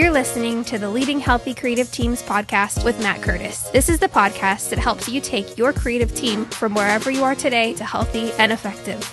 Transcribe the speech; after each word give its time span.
You're 0.00 0.10
listening 0.10 0.64
to 0.64 0.78
the 0.78 0.88
Leading 0.88 1.20
Healthy 1.20 1.52
Creative 1.52 1.92
Teams 1.92 2.22
podcast 2.22 2.86
with 2.86 2.98
Matt 3.02 3.20
Curtis. 3.20 3.64
This 3.64 3.90
is 3.90 3.98
the 3.98 4.08
podcast 4.08 4.70
that 4.70 4.78
helps 4.78 5.10
you 5.10 5.20
take 5.20 5.58
your 5.58 5.74
creative 5.74 6.14
team 6.14 6.46
from 6.46 6.72
wherever 6.72 7.10
you 7.10 7.22
are 7.22 7.34
today 7.34 7.74
to 7.74 7.84
healthy 7.84 8.32
and 8.38 8.50
effective. 8.50 9.04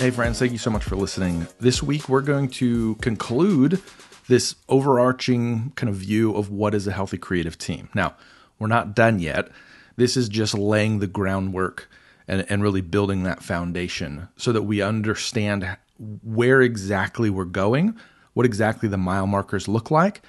Hey, 0.00 0.10
friends, 0.10 0.40
thank 0.40 0.50
you 0.50 0.58
so 0.58 0.70
much 0.70 0.82
for 0.82 0.96
listening. 0.96 1.46
This 1.60 1.80
week, 1.80 2.08
we're 2.08 2.22
going 2.22 2.48
to 2.48 2.96
conclude 2.96 3.80
this 4.26 4.56
overarching 4.68 5.70
kind 5.76 5.88
of 5.88 5.94
view 5.94 6.34
of 6.34 6.50
what 6.50 6.74
is 6.74 6.88
a 6.88 6.92
healthy 6.92 7.18
creative 7.18 7.56
team. 7.56 7.90
Now, 7.94 8.16
we're 8.58 8.66
not 8.66 8.96
done 8.96 9.20
yet. 9.20 9.48
This 9.94 10.16
is 10.16 10.28
just 10.28 10.54
laying 10.54 10.98
the 10.98 11.06
groundwork 11.06 11.88
and, 12.26 12.44
and 12.48 12.64
really 12.64 12.80
building 12.80 13.22
that 13.22 13.44
foundation 13.44 14.26
so 14.36 14.50
that 14.50 14.62
we 14.62 14.82
understand 14.82 15.76
where 16.24 16.60
exactly 16.60 17.30
we're 17.30 17.44
going 17.44 17.96
what 18.38 18.46
exactly 18.46 18.88
the 18.88 18.96
mile 18.96 19.26
markers 19.26 19.66
look 19.66 19.90
like. 19.90 20.22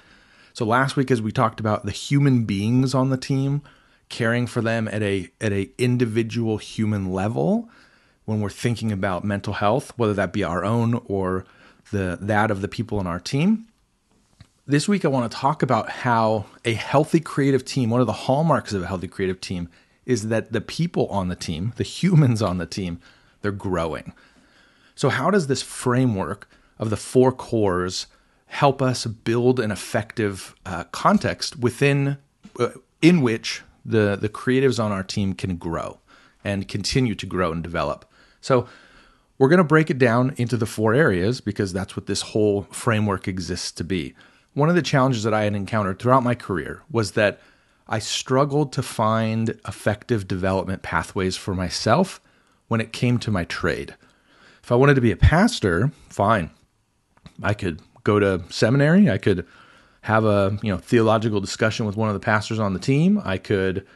So 0.52 0.64
last 0.64 0.96
week, 0.96 1.12
as 1.12 1.22
we 1.22 1.30
talked 1.30 1.60
about 1.60 1.84
the 1.84 1.92
human 1.92 2.44
beings 2.44 2.92
on 2.92 3.10
the 3.10 3.16
team, 3.16 3.62
caring 4.08 4.48
for 4.48 4.60
them 4.60 4.88
at 4.88 5.00
a 5.00 5.30
at 5.40 5.52
a 5.52 5.70
individual 5.78 6.58
human 6.58 7.12
level, 7.12 7.70
when 8.24 8.40
we're 8.40 8.50
thinking 8.50 8.90
about 8.90 9.22
mental 9.22 9.52
health, 9.52 9.92
whether 9.96 10.12
that 10.14 10.32
be 10.32 10.42
our 10.42 10.64
own 10.64 11.00
or 11.04 11.44
the 11.92 12.18
that 12.20 12.50
of 12.50 12.62
the 12.62 12.66
people 12.66 12.98
on 12.98 13.06
our 13.06 13.20
team. 13.20 13.68
This 14.66 14.88
week, 14.88 15.04
I 15.04 15.08
want 15.08 15.30
to 15.30 15.38
talk 15.38 15.62
about 15.62 15.88
how 15.90 16.46
a 16.64 16.72
healthy 16.72 17.20
creative 17.20 17.64
team, 17.64 17.90
one 17.90 18.00
of 18.00 18.08
the 18.08 18.24
hallmarks 18.26 18.72
of 18.72 18.82
a 18.82 18.88
healthy 18.88 19.06
creative 19.06 19.40
team, 19.40 19.68
is 20.04 20.26
that 20.30 20.50
the 20.50 20.60
people 20.60 21.06
on 21.10 21.28
the 21.28 21.36
team, 21.36 21.74
the 21.76 21.84
humans 22.00 22.42
on 22.42 22.58
the 22.58 22.66
team, 22.66 22.98
they're 23.42 23.52
growing. 23.52 24.14
So, 24.96 25.10
how 25.10 25.30
does 25.30 25.46
this 25.46 25.62
framework 25.62 26.48
of 26.80 26.90
the 26.90 26.96
four 26.96 27.30
cores 27.30 28.08
help 28.46 28.82
us 28.82 29.06
build 29.06 29.60
an 29.60 29.70
effective 29.70 30.56
uh, 30.66 30.82
context 30.90 31.56
within 31.56 32.18
uh, 32.58 32.70
in 33.00 33.20
which 33.20 33.62
the 33.84 34.18
the 34.20 34.28
creatives 34.28 34.82
on 34.82 34.90
our 34.90 35.04
team 35.04 35.34
can 35.34 35.56
grow 35.56 36.00
and 36.42 36.66
continue 36.66 37.14
to 37.14 37.26
grow 37.26 37.52
and 37.52 37.62
develop. 37.62 38.04
So 38.40 38.66
we're 39.38 39.48
going 39.48 39.58
to 39.58 39.64
break 39.64 39.88
it 39.90 39.98
down 39.98 40.34
into 40.36 40.56
the 40.56 40.66
four 40.66 40.92
areas 40.94 41.40
because 41.40 41.72
that's 41.72 41.96
what 41.96 42.06
this 42.06 42.22
whole 42.22 42.62
framework 42.70 43.28
exists 43.28 43.70
to 43.72 43.84
be. 43.84 44.14
One 44.54 44.68
of 44.68 44.74
the 44.74 44.82
challenges 44.82 45.22
that 45.22 45.32
I 45.32 45.44
had 45.44 45.54
encountered 45.54 45.98
throughout 45.98 46.22
my 46.22 46.34
career 46.34 46.82
was 46.90 47.12
that 47.12 47.40
I 47.88 47.98
struggled 47.98 48.72
to 48.74 48.82
find 48.82 49.50
effective 49.66 50.26
development 50.26 50.82
pathways 50.82 51.36
for 51.36 51.54
myself 51.54 52.20
when 52.68 52.80
it 52.80 52.92
came 52.92 53.18
to 53.18 53.30
my 53.30 53.44
trade. 53.44 53.94
If 54.62 54.70
I 54.70 54.76
wanted 54.76 54.94
to 54.94 55.00
be 55.00 55.10
a 55.10 55.16
pastor, 55.16 55.90
fine. 56.08 56.50
I 57.42 57.54
could 57.54 57.80
go 58.04 58.18
to 58.18 58.42
seminary. 58.50 59.10
I 59.10 59.18
could 59.18 59.46
have 60.02 60.24
a 60.24 60.58
you 60.62 60.72
know 60.72 60.78
theological 60.78 61.40
discussion 61.40 61.86
with 61.86 61.96
one 61.96 62.08
of 62.08 62.14
the 62.14 62.20
pastors 62.20 62.58
on 62.58 62.72
the 62.72 62.78
team. 62.80 63.20
I 63.24 63.38
could 63.38 63.86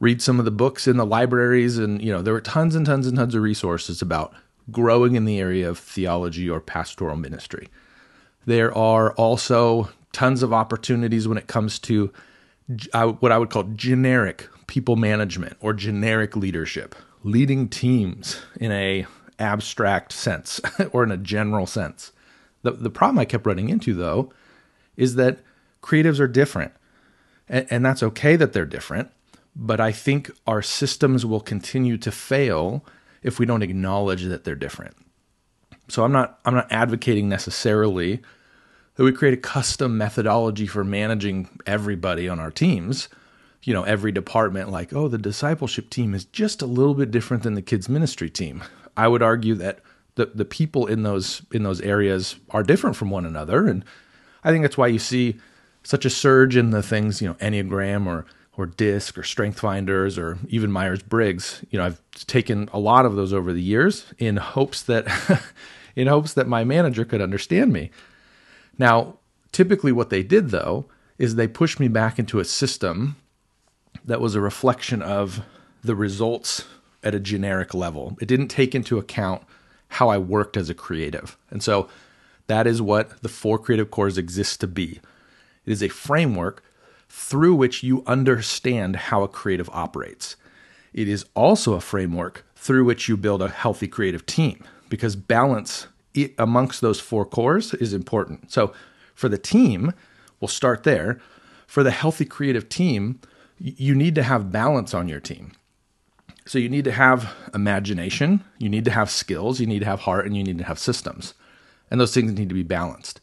read 0.00 0.22
some 0.22 0.38
of 0.38 0.44
the 0.44 0.50
books 0.50 0.86
in 0.86 0.96
the 0.96 1.06
libraries, 1.06 1.78
and 1.78 2.02
you 2.02 2.12
know 2.12 2.22
there 2.22 2.32
were 2.32 2.40
tons 2.40 2.74
and 2.74 2.86
tons 2.86 3.06
and 3.06 3.16
tons 3.16 3.34
of 3.34 3.42
resources 3.42 4.00
about 4.02 4.32
growing 4.70 5.16
in 5.16 5.24
the 5.24 5.38
area 5.38 5.68
of 5.68 5.78
theology 5.78 6.48
or 6.48 6.60
pastoral 6.60 7.16
ministry. 7.16 7.68
There 8.46 8.76
are 8.76 9.12
also 9.12 9.90
tons 10.12 10.42
of 10.42 10.52
opportunities 10.52 11.28
when 11.28 11.38
it 11.38 11.46
comes 11.46 11.78
to 11.80 12.12
what 12.92 13.32
I 13.32 13.38
would 13.38 13.50
call 13.50 13.64
generic 13.74 14.48
people 14.66 14.96
management 14.96 15.56
or 15.60 15.72
generic 15.72 16.36
leadership, 16.36 16.94
leading 17.24 17.68
teams 17.68 18.40
in 18.60 18.70
a 18.70 19.06
abstract 19.38 20.12
sense 20.12 20.60
or 20.92 21.02
in 21.02 21.10
a 21.10 21.16
general 21.16 21.66
sense. 21.66 22.12
The, 22.62 22.72
the 22.72 22.90
problem 22.90 23.18
I 23.18 23.24
kept 23.24 23.46
running 23.46 23.68
into, 23.68 23.94
though, 23.94 24.32
is 24.96 25.14
that 25.14 25.38
creatives 25.82 26.20
are 26.20 26.28
different. 26.28 26.72
And, 27.48 27.66
and 27.70 27.84
that's 27.84 28.02
okay 28.02 28.36
that 28.36 28.52
they're 28.52 28.66
different. 28.66 29.10
But 29.56 29.80
I 29.80 29.92
think 29.92 30.30
our 30.46 30.62
systems 30.62 31.26
will 31.26 31.40
continue 31.40 31.98
to 31.98 32.12
fail 32.12 32.84
if 33.22 33.38
we 33.38 33.46
don't 33.46 33.62
acknowledge 33.62 34.24
that 34.24 34.44
they're 34.44 34.54
different. 34.54 34.96
So 35.88 36.04
I'm 36.04 36.12
not 36.12 36.38
I'm 36.44 36.54
not 36.54 36.70
advocating 36.70 37.28
necessarily 37.28 38.20
that 38.94 39.04
we 39.04 39.12
create 39.12 39.34
a 39.34 39.38
custom 39.38 39.98
methodology 39.98 40.66
for 40.66 40.84
managing 40.84 41.48
everybody 41.66 42.28
on 42.28 42.38
our 42.38 42.50
teams. 42.50 43.08
You 43.62 43.74
know, 43.74 43.82
every 43.82 44.12
department 44.12 44.70
like, 44.70 44.92
oh, 44.94 45.08
the 45.08 45.18
discipleship 45.18 45.90
team 45.90 46.14
is 46.14 46.24
just 46.24 46.62
a 46.62 46.66
little 46.66 46.94
bit 46.94 47.10
different 47.10 47.42
than 47.42 47.54
the 47.54 47.62
kids 47.62 47.88
ministry 47.88 48.30
team. 48.30 48.62
I 48.96 49.08
would 49.08 49.22
argue 49.22 49.54
that 49.56 49.80
the 50.14 50.26
the 50.26 50.44
people 50.44 50.86
in 50.86 51.02
those 51.02 51.42
in 51.52 51.62
those 51.62 51.80
areas 51.80 52.36
are 52.50 52.62
different 52.62 52.96
from 52.96 53.10
one 53.10 53.26
another, 53.26 53.66
and 53.66 53.84
I 54.44 54.50
think 54.50 54.62
that's 54.62 54.78
why 54.78 54.88
you 54.88 54.98
see 54.98 55.38
such 55.82 56.04
a 56.04 56.10
surge 56.10 56.56
in 56.56 56.70
the 56.70 56.82
things 56.82 57.20
you 57.20 57.28
know 57.28 57.34
Enneagram 57.34 58.06
or 58.06 58.26
or 58.56 58.66
DISC 58.66 59.16
or 59.16 59.22
Strength 59.22 59.60
Finders 59.60 60.18
or 60.18 60.38
even 60.48 60.70
Myers 60.70 61.02
Briggs. 61.02 61.64
You 61.70 61.78
know, 61.78 61.86
I've 61.86 62.00
taken 62.12 62.68
a 62.72 62.78
lot 62.78 63.06
of 63.06 63.16
those 63.16 63.32
over 63.32 63.52
the 63.52 63.62
years 63.62 64.06
in 64.18 64.36
hopes 64.36 64.82
that 64.82 65.06
in 65.96 66.06
hopes 66.06 66.34
that 66.34 66.46
my 66.46 66.64
manager 66.64 67.04
could 67.04 67.20
understand 67.22 67.72
me. 67.72 67.90
Now, 68.78 69.18
typically 69.52 69.92
what 69.92 70.10
they 70.10 70.22
did 70.22 70.50
though 70.50 70.86
is 71.18 71.34
they 71.34 71.48
pushed 71.48 71.80
me 71.80 71.88
back 71.88 72.18
into 72.18 72.40
a 72.40 72.44
system 72.44 73.16
that 74.04 74.20
was 74.20 74.34
a 74.34 74.40
reflection 74.40 75.02
of 75.02 75.42
the 75.82 75.94
results 75.94 76.66
at 77.02 77.14
a 77.14 77.20
generic 77.20 77.74
level. 77.74 78.16
It 78.20 78.26
didn't 78.26 78.48
take 78.48 78.74
into 78.74 78.98
account 78.98 79.42
how 79.90 80.08
I 80.08 80.18
worked 80.18 80.56
as 80.56 80.70
a 80.70 80.74
creative. 80.74 81.36
And 81.50 81.62
so 81.62 81.88
that 82.46 82.66
is 82.66 82.80
what 82.80 83.22
the 83.22 83.28
four 83.28 83.58
creative 83.58 83.90
cores 83.90 84.18
exist 84.18 84.60
to 84.60 84.66
be. 84.66 85.00
It 85.66 85.72
is 85.72 85.82
a 85.82 85.88
framework 85.88 86.62
through 87.08 87.56
which 87.56 87.82
you 87.82 88.02
understand 88.06 88.96
how 88.96 89.22
a 89.22 89.28
creative 89.28 89.68
operates. 89.72 90.36
It 90.92 91.08
is 91.08 91.26
also 91.34 91.74
a 91.74 91.80
framework 91.80 92.44
through 92.56 92.84
which 92.84 93.08
you 93.08 93.16
build 93.16 93.42
a 93.42 93.48
healthy 93.48 93.88
creative 93.88 94.26
team 94.26 94.64
because 94.88 95.16
balance 95.16 95.86
amongst 96.38 96.80
those 96.80 97.00
four 97.00 97.24
cores 97.24 97.74
is 97.74 97.92
important. 97.92 98.50
So 98.50 98.72
for 99.14 99.28
the 99.28 99.38
team, 99.38 99.92
we'll 100.40 100.48
start 100.48 100.82
there. 100.84 101.20
For 101.66 101.82
the 101.82 101.90
healthy 101.92 102.24
creative 102.24 102.68
team, 102.68 103.20
you 103.58 103.94
need 103.94 104.14
to 104.16 104.22
have 104.22 104.50
balance 104.50 104.94
on 104.94 105.08
your 105.08 105.20
team. 105.20 105.52
So 106.50 106.58
you 106.58 106.68
need 106.68 106.82
to 106.86 106.90
have 106.90 107.32
imagination, 107.54 108.42
you 108.58 108.68
need 108.68 108.84
to 108.86 108.90
have 108.90 109.08
skills, 109.08 109.60
you 109.60 109.68
need 109.68 109.78
to 109.78 109.86
have 109.86 110.00
heart, 110.00 110.26
and 110.26 110.36
you 110.36 110.42
need 110.42 110.58
to 110.58 110.64
have 110.64 110.80
systems. 110.80 111.34
And 111.88 112.00
those 112.00 112.12
things 112.12 112.32
need 112.32 112.48
to 112.48 112.56
be 112.56 112.64
balanced. 112.64 113.20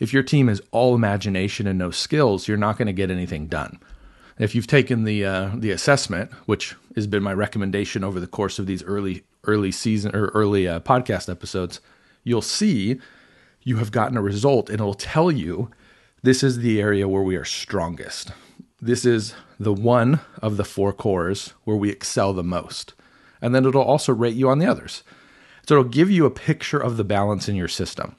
If 0.00 0.12
your 0.12 0.24
team 0.24 0.48
is 0.48 0.60
all 0.72 0.96
imagination 0.96 1.68
and 1.68 1.78
no 1.78 1.92
skills, 1.92 2.48
you're 2.48 2.56
not 2.56 2.76
going 2.76 2.86
to 2.86 2.92
get 2.92 3.12
anything 3.12 3.46
done. 3.46 3.78
If 4.40 4.56
you've 4.56 4.66
taken 4.66 5.04
the 5.04 5.24
uh, 5.24 5.50
the 5.54 5.70
assessment, 5.70 6.32
which 6.46 6.74
has 6.96 7.06
been 7.06 7.22
my 7.22 7.32
recommendation 7.32 8.02
over 8.02 8.18
the 8.18 8.26
course 8.26 8.58
of 8.58 8.66
these 8.66 8.82
early 8.82 9.22
early 9.44 9.70
season 9.70 10.12
or 10.12 10.26
early 10.34 10.66
uh, 10.66 10.80
podcast 10.80 11.30
episodes, 11.30 11.80
you'll 12.24 12.42
see 12.42 12.98
you 13.62 13.76
have 13.76 13.92
gotten 13.92 14.16
a 14.16 14.20
result, 14.20 14.68
and 14.68 14.80
it'll 14.80 14.94
tell 14.94 15.30
you 15.30 15.70
this 16.24 16.42
is 16.42 16.58
the 16.58 16.80
area 16.80 17.06
where 17.06 17.22
we 17.22 17.36
are 17.36 17.44
strongest. 17.44 18.32
This 18.80 19.04
is 19.04 19.36
the 19.58 19.72
one 19.72 20.20
of 20.40 20.56
the 20.56 20.64
four 20.64 20.92
cores 20.92 21.54
where 21.64 21.76
we 21.76 21.90
excel 21.90 22.32
the 22.32 22.44
most. 22.44 22.94
And 23.40 23.54
then 23.54 23.64
it'll 23.64 23.82
also 23.82 24.12
rate 24.12 24.34
you 24.34 24.48
on 24.48 24.58
the 24.58 24.66
others. 24.66 25.02
So 25.66 25.74
it'll 25.74 25.90
give 25.90 26.10
you 26.10 26.26
a 26.26 26.30
picture 26.30 26.78
of 26.78 26.96
the 26.96 27.04
balance 27.04 27.48
in 27.48 27.56
your 27.56 27.68
system. 27.68 28.16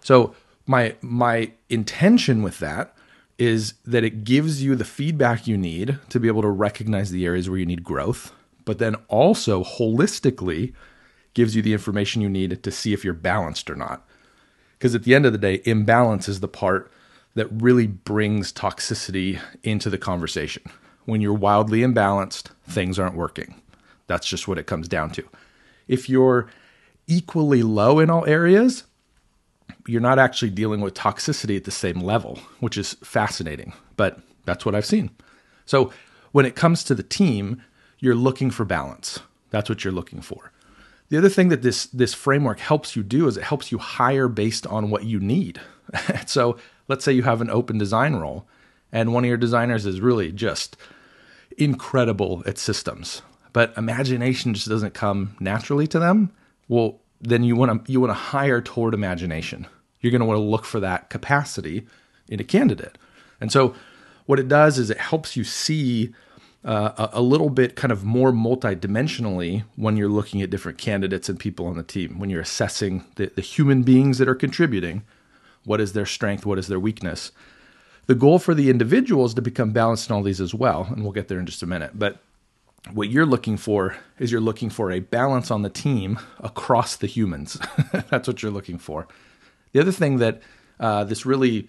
So 0.00 0.34
my 0.66 0.94
my 1.00 1.52
intention 1.68 2.42
with 2.42 2.58
that 2.60 2.94
is 3.38 3.74
that 3.84 4.04
it 4.04 4.24
gives 4.24 4.62
you 4.62 4.74
the 4.74 4.84
feedback 4.84 5.46
you 5.46 5.56
need 5.56 5.98
to 6.08 6.20
be 6.20 6.28
able 6.28 6.42
to 6.42 6.48
recognize 6.48 7.10
the 7.10 7.26
areas 7.26 7.50
where 7.50 7.58
you 7.58 7.66
need 7.66 7.84
growth, 7.84 8.32
but 8.64 8.78
then 8.78 8.94
also 9.08 9.62
holistically 9.62 10.72
gives 11.34 11.54
you 11.54 11.60
the 11.60 11.74
information 11.74 12.22
you 12.22 12.30
need 12.30 12.62
to 12.62 12.70
see 12.70 12.94
if 12.94 13.04
you're 13.04 13.12
balanced 13.12 13.68
or 13.68 13.76
not. 13.76 14.08
Because 14.78 14.94
at 14.94 15.02
the 15.02 15.14
end 15.14 15.26
of 15.26 15.32
the 15.32 15.38
day, 15.38 15.60
imbalance 15.64 16.28
is 16.28 16.40
the 16.40 16.48
part 16.48 16.90
that 17.36 17.48
really 17.50 17.86
brings 17.86 18.52
toxicity 18.52 19.38
into 19.62 19.88
the 19.90 19.98
conversation. 19.98 20.62
When 21.04 21.20
you're 21.20 21.34
wildly 21.34 21.80
imbalanced, 21.80 22.48
things 22.66 22.98
aren't 22.98 23.14
working. 23.14 23.60
That's 24.06 24.26
just 24.26 24.48
what 24.48 24.58
it 24.58 24.66
comes 24.66 24.88
down 24.88 25.10
to. 25.10 25.24
If 25.86 26.08
you're 26.08 26.48
equally 27.06 27.62
low 27.62 28.00
in 28.00 28.10
all 28.10 28.24
areas, 28.26 28.84
you're 29.86 30.00
not 30.00 30.18
actually 30.18 30.50
dealing 30.50 30.80
with 30.80 30.94
toxicity 30.94 31.56
at 31.56 31.64
the 31.64 31.70
same 31.70 32.00
level, 32.00 32.40
which 32.60 32.78
is 32.78 32.94
fascinating, 33.04 33.74
but 33.96 34.18
that's 34.46 34.64
what 34.64 34.74
I've 34.74 34.86
seen. 34.86 35.10
So 35.66 35.92
when 36.32 36.46
it 36.46 36.56
comes 36.56 36.82
to 36.84 36.94
the 36.94 37.02
team, 37.02 37.62
you're 37.98 38.14
looking 38.14 38.50
for 38.50 38.64
balance. 38.64 39.20
That's 39.50 39.68
what 39.68 39.84
you're 39.84 39.92
looking 39.92 40.22
for. 40.22 40.52
The 41.10 41.18
other 41.18 41.28
thing 41.28 41.50
that 41.50 41.62
this 41.62 41.86
this 41.86 42.14
framework 42.14 42.58
helps 42.58 42.96
you 42.96 43.04
do 43.04 43.28
is 43.28 43.36
it 43.36 43.44
helps 43.44 43.70
you 43.70 43.78
hire 43.78 44.26
based 44.26 44.66
on 44.66 44.90
what 44.90 45.04
you 45.04 45.20
need. 45.20 45.60
so 46.26 46.56
let's 46.88 47.04
say 47.04 47.12
you 47.12 47.22
have 47.22 47.40
an 47.40 47.50
open 47.50 47.78
design 47.78 48.16
role 48.16 48.46
and 48.92 49.12
one 49.12 49.24
of 49.24 49.28
your 49.28 49.36
designers 49.36 49.86
is 49.86 50.00
really 50.00 50.32
just 50.32 50.76
incredible 51.58 52.42
at 52.46 52.58
systems, 52.58 53.22
but 53.52 53.76
imagination 53.76 54.54
just 54.54 54.68
doesn't 54.68 54.94
come 54.94 55.36
naturally 55.40 55.86
to 55.88 55.98
them. 55.98 56.30
Well, 56.68 57.00
then 57.20 57.44
you 57.44 57.56
want 57.56 57.86
to 57.86 57.92
you 57.92 58.00
want 58.00 58.10
to 58.10 58.14
hire 58.14 58.60
toward 58.60 58.94
imagination. 58.94 59.66
You're 60.00 60.10
going 60.10 60.20
to 60.20 60.26
want 60.26 60.38
to 60.38 60.42
look 60.42 60.64
for 60.64 60.80
that 60.80 61.10
capacity 61.10 61.86
in 62.28 62.40
a 62.40 62.44
candidate. 62.44 62.98
And 63.40 63.50
so, 63.50 63.74
what 64.26 64.38
it 64.38 64.48
does 64.48 64.78
is 64.78 64.90
it 64.90 64.98
helps 64.98 65.36
you 65.36 65.44
see 65.44 66.12
uh, 66.64 67.08
a, 67.12 67.18
a 67.18 67.22
little 67.22 67.50
bit 67.50 67.76
kind 67.76 67.92
of 67.92 68.04
more 68.04 68.32
multidimensionally 68.32 69.64
when 69.76 69.96
you're 69.96 70.08
looking 70.08 70.42
at 70.42 70.50
different 70.50 70.78
candidates 70.78 71.28
and 71.28 71.38
people 71.38 71.66
on 71.66 71.76
the 71.76 71.82
team, 71.82 72.18
when 72.18 72.28
you're 72.28 72.40
assessing 72.40 73.04
the, 73.16 73.30
the 73.34 73.42
human 73.42 73.82
beings 73.82 74.18
that 74.18 74.28
are 74.28 74.34
contributing. 74.34 75.02
What 75.66 75.80
is 75.80 75.92
their 75.92 76.06
strength? 76.06 76.46
What 76.46 76.58
is 76.58 76.68
their 76.68 76.80
weakness? 76.80 77.32
The 78.06 78.14
goal 78.14 78.38
for 78.38 78.54
the 78.54 78.70
individual 78.70 79.24
is 79.26 79.34
to 79.34 79.42
become 79.42 79.72
balanced 79.72 80.08
in 80.08 80.16
all 80.16 80.22
these 80.22 80.40
as 80.40 80.54
well. 80.54 80.86
And 80.90 81.02
we'll 81.02 81.12
get 81.12 81.28
there 81.28 81.40
in 81.40 81.46
just 81.46 81.62
a 81.62 81.66
minute. 81.66 81.90
But 81.94 82.18
what 82.92 83.10
you're 83.10 83.26
looking 83.26 83.56
for 83.56 83.96
is 84.18 84.30
you're 84.30 84.40
looking 84.40 84.70
for 84.70 84.92
a 84.92 85.00
balance 85.00 85.50
on 85.50 85.62
the 85.62 85.70
team 85.70 86.18
across 86.40 86.96
the 86.96 87.08
humans. 87.08 87.58
That's 88.10 88.28
what 88.28 88.42
you're 88.42 88.52
looking 88.52 88.78
for. 88.78 89.08
The 89.72 89.80
other 89.80 89.92
thing 89.92 90.18
that 90.18 90.40
uh, 90.78 91.04
this 91.04 91.26
really 91.26 91.68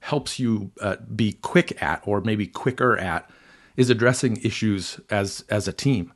helps 0.00 0.38
you 0.38 0.70
uh, 0.80 0.96
be 1.14 1.32
quick 1.32 1.82
at, 1.82 2.02
or 2.06 2.20
maybe 2.20 2.46
quicker 2.46 2.96
at, 2.96 3.28
is 3.76 3.90
addressing 3.90 4.36
issues 4.38 5.00
as 5.10 5.44
as 5.48 5.66
a 5.66 5.72
team. 5.72 6.12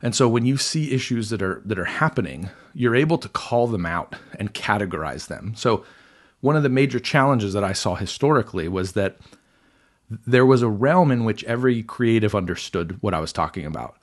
And 0.00 0.14
so 0.14 0.28
when 0.28 0.44
you 0.44 0.56
see 0.56 0.92
issues 0.92 1.30
that 1.30 1.42
are 1.42 1.62
that 1.64 1.78
are 1.78 1.86
happening, 1.86 2.50
you're 2.74 2.94
able 2.94 3.18
to 3.18 3.28
call 3.28 3.66
them 3.66 3.86
out 3.86 4.14
and 4.38 4.54
categorize 4.54 5.26
them. 5.26 5.54
So 5.56 5.84
one 6.44 6.56
of 6.56 6.62
the 6.62 6.68
major 6.68 7.00
challenges 7.00 7.54
that 7.54 7.64
I 7.64 7.72
saw 7.72 7.94
historically 7.94 8.68
was 8.68 8.92
that 8.92 9.16
there 10.26 10.44
was 10.44 10.60
a 10.60 10.68
realm 10.68 11.10
in 11.10 11.24
which 11.24 11.42
every 11.44 11.82
creative 11.82 12.34
understood 12.34 12.98
what 13.00 13.14
I 13.14 13.18
was 13.18 13.32
talking 13.32 13.64
about. 13.64 13.96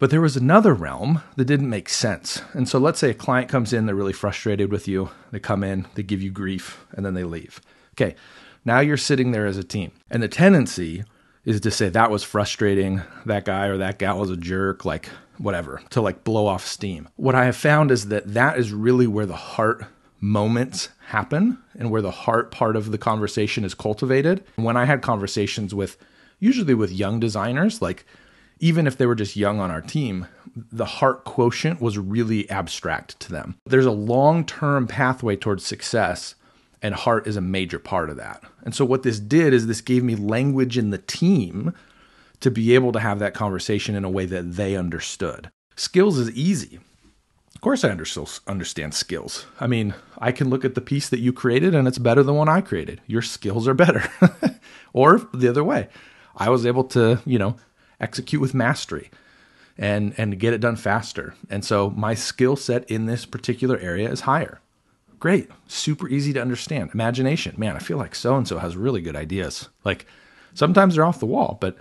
But 0.00 0.10
there 0.10 0.20
was 0.20 0.36
another 0.36 0.74
realm 0.74 1.22
that 1.36 1.44
didn't 1.44 1.70
make 1.70 1.88
sense. 1.88 2.42
And 2.52 2.68
so 2.68 2.80
let's 2.80 2.98
say 2.98 3.10
a 3.10 3.14
client 3.14 3.48
comes 3.48 3.72
in, 3.72 3.86
they're 3.86 3.94
really 3.94 4.12
frustrated 4.12 4.72
with 4.72 4.88
you. 4.88 5.10
They 5.30 5.38
come 5.38 5.62
in, 5.62 5.86
they 5.94 6.02
give 6.02 6.20
you 6.20 6.32
grief, 6.32 6.84
and 6.92 7.06
then 7.06 7.14
they 7.14 7.22
leave. 7.22 7.60
Okay, 7.92 8.16
now 8.64 8.80
you're 8.80 8.96
sitting 8.96 9.30
there 9.30 9.46
as 9.46 9.56
a 9.56 9.62
team. 9.62 9.92
And 10.10 10.24
the 10.24 10.28
tendency 10.28 11.04
is 11.44 11.60
to 11.60 11.70
say 11.70 11.88
that 11.88 12.10
was 12.10 12.24
frustrating, 12.24 13.02
that 13.24 13.44
guy 13.44 13.66
or 13.66 13.76
that 13.76 14.00
gal 14.00 14.18
was 14.18 14.30
a 14.30 14.36
jerk, 14.36 14.84
like 14.84 15.10
whatever, 15.38 15.80
to 15.90 16.00
like 16.00 16.24
blow 16.24 16.48
off 16.48 16.66
steam. 16.66 17.08
What 17.14 17.36
I 17.36 17.44
have 17.44 17.56
found 17.56 17.92
is 17.92 18.08
that 18.08 18.34
that 18.34 18.58
is 18.58 18.72
really 18.72 19.06
where 19.06 19.26
the 19.26 19.36
heart 19.36 19.86
moments 20.20 20.88
happen 21.06 21.58
and 21.78 21.90
where 21.90 22.02
the 22.02 22.10
heart 22.10 22.50
part 22.50 22.76
of 22.76 22.90
the 22.90 22.98
conversation 22.98 23.64
is 23.64 23.74
cultivated. 23.74 24.44
When 24.56 24.76
I 24.76 24.84
had 24.84 25.02
conversations 25.02 25.74
with 25.74 25.96
usually 26.40 26.74
with 26.74 26.90
young 26.90 27.20
designers, 27.20 27.80
like 27.80 28.04
even 28.58 28.86
if 28.86 28.96
they 28.96 29.06
were 29.06 29.14
just 29.14 29.36
young 29.36 29.60
on 29.60 29.70
our 29.70 29.80
team, 29.80 30.26
the 30.54 30.84
heart 30.84 31.24
quotient 31.24 31.80
was 31.80 31.98
really 31.98 32.48
abstract 32.50 33.20
to 33.20 33.30
them. 33.30 33.56
There's 33.66 33.86
a 33.86 33.92
long 33.92 34.44
term 34.44 34.86
pathway 34.86 35.36
towards 35.36 35.64
success 35.64 36.34
and 36.82 36.94
heart 36.94 37.26
is 37.26 37.36
a 37.36 37.40
major 37.40 37.78
part 37.78 38.10
of 38.10 38.16
that. 38.16 38.42
And 38.64 38.74
so 38.74 38.84
what 38.84 39.02
this 39.02 39.18
did 39.18 39.52
is 39.52 39.66
this 39.66 39.80
gave 39.80 40.02
me 40.02 40.14
language 40.14 40.76
in 40.76 40.90
the 40.90 40.98
team 40.98 41.72
to 42.40 42.50
be 42.50 42.74
able 42.74 42.92
to 42.92 43.00
have 43.00 43.18
that 43.18 43.34
conversation 43.34 43.94
in 43.94 44.04
a 44.04 44.10
way 44.10 44.26
that 44.26 44.56
they 44.56 44.76
understood. 44.76 45.50
Skills 45.74 46.18
is 46.18 46.30
easy. 46.32 46.80
Of 47.56 47.62
course, 47.62 47.84
I 47.84 47.88
understand 47.88 48.92
skills. 48.92 49.46
I 49.58 49.66
mean, 49.66 49.94
I 50.18 50.30
can 50.30 50.50
look 50.50 50.62
at 50.62 50.74
the 50.74 50.82
piece 50.82 51.08
that 51.08 51.20
you 51.20 51.32
created 51.32 51.74
and 51.74 51.88
it's 51.88 51.96
better 51.96 52.22
than 52.22 52.34
one 52.34 52.50
I 52.50 52.60
created. 52.60 53.00
Your 53.06 53.22
skills 53.22 53.66
are 53.66 53.72
better. 53.72 54.04
or 54.92 55.26
the 55.32 55.48
other 55.48 55.64
way, 55.64 55.88
I 56.36 56.50
was 56.50 56.66
able 56.66 56.84
to, 56.84 57.18
you 57.24 57.38
know, 57.38 57.56
execute 57.98 58.42
with 58.42 58.52
mastery 58.52 59.10
and 59.78 60.12
and 60.18 60.38
get 60.38 60.52
it 60.52 60.60
done 60.60 60.76
faster. 60.76 61.34
And 61.48 61.64
so 61.64 61.88
my 61.96 62.12
skill 62.12 62.56
set 62.56 62.88
in 62.90 63.06
this 63.06 63.24
particular 63.24 63.78
area 63.78 64.10
is 64.10 64.20
higher. 64.20 64.60
Great. 65.18 65.50
Super 65.66 66.10
easy 66.10 66.34
to 66.34 66.42
understand. 66.42 66.90
Imagination. 66.92 67.54
Man, 67.56 67.74
I 67.74 67.78
feel 67.78 67.96
like 67.96 68.14
so 68.14 68.36
and 68.36 68.46
so 68.46 68.58
has 68.58 68.76
really 68.76 69.00
good 69.00 69.16
ideas. 69.16 69.70
Like 69.82 70.04
sometimes 70.52 70.94
they're 70.94 71.06
off 71.06 71.20
the 71.20 71.26
wall, 71.26 71.56
but 71.58 71.78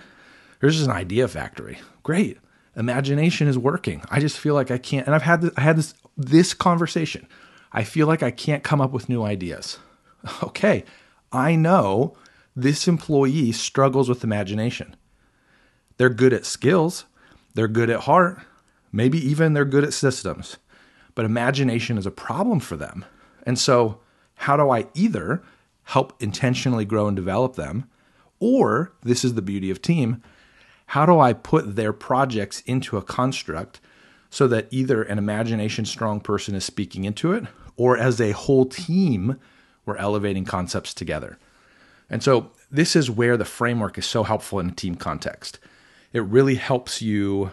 there's 0.62 0.76
just 0.76 0.88
an 0.88 0.96
idea 0.96 1.28
factory. 1.28 1.80
Great. 2.02 2.38
Imagination 2.76 3.48
is 3.48 3.58
working. 3.58 4.04
I 4.10 4.20
just 4.20 4.38
feel 4.38 4.54
like 4.54 4.72
I 4.72 4.78
can't 4.78 5.06
and 5.06 5.16
I've 5.16 5.22
had 5.22 5.42
this, 5.42 5.52
I 5.58 5.62
had 5.62 5.78
this 5.78 5.94
this 6.18 6.54
conversation. 6.54 7.28
I 7.72 7.84
feel 7.84 8.08
like 8.08 8.24
I 8.24 8.32
can't 8.32 8.64
come 8.64 8.82
up 8.82 8.92
with 8.92 9.10
new 9.10 9.24
ideas. 9.24 9.80
Okay. 10.42 10.84
I 11.32 11.56
know 11.56 12.18
this 12.56 12.88
employee 12.88 13.52
struggles 13.52 14.10
with 14.10 14.24
imagination. 14.24 14.96
They're 15.98 16.10
good 16.10 16.34
at 16.34 16.46
skills, 16.46 17.06
they're 17.54 17.68
good 17.68 17.90
at 17.92 18.02
heart, 18.02 18.40
maybe 18.92 19.20
even 19.20 19.54
they're 19.54 19.66
good 19.66 19.84
at 19.84 19.94
systems. 19.94 20.58
But 21.14 21.26
imagination 21.26 21.98
is 21.98 22.06
a 22.06 22.12
problem 22.12 22.60
for 22.60 22.76
them. 22.76 23.06
And 23.46 23.60
so, 23.60 24.00
how 24.36 24.58
do 24.58 24.70
I 24.70 24.88
either 24.94 25.44
help 25.84 26.22
intentionally 26.22 26.86
grow 26.86 27.08
and 27.08 27.16
develop 27.16 27.56
them, 27.56 27.90
or 28.40 28.94
this 29.04 29.24
is 29.24 29.36
the 29.36 29.42
beauty 29.42 29.70
of 29.70 29.82
team, 29.82 30.22
how 30.88 31.06
do 31.06 31.20
I 31.20 31.34
put 31.34 31.76
their 31.76 31.94
projects 31.94 32.62
into 32.62 32.98
a 32.98 33.02
construct 33.02 33.80
so 34.30 34.48
that 34.48 34.68
either 34.72 35.04
an 35.04 35.18
imagination 35.18 35.86
strong 35.86 36.20
person 36.20 36.56
is 36.56 36.64
speaking 36.64 37.06
into 37.06 37.32
it, 37.32 37.46
or 37.78 37.98
as 37.98 38.22
a 38.22 38.32
whole 38.32 38.66
team, 38.66 39.40
we're 39.86 39.98
elevating 39.98 40.46
concepts 40.46 40.94
together? 40.94 41.38
And 42.10 42.22
so, 42.22 42.52
this 42.70 42.96
is 42.96 43.10
where 43.10 43.38
the 43.38 43.46
framework 43.46 43.98
is 43.98 44.06
so 44.06 44.24
helpful 44.24 44.60
in 44.60 44.70
a 44.70 44.74
team 44.74 44.96
context. 44.96 45.60
It 46.14 46.22
really 46.22 46.56
helps 46.56 47.02
you 47.02 47.52